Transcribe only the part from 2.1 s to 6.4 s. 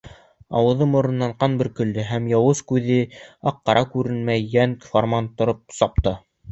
һәм яуыз күҙе аҡ-ҡара күренмәй, йән-фарман тороп сапты.